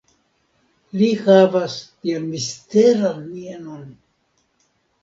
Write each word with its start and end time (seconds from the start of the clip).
Li 1.01 1.09
havas 1.27 1.75
tian 1.91 2.27
misteran 2.33 3.25
mienon. 3.31 3.87